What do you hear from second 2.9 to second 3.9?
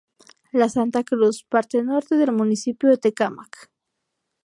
Tecámac.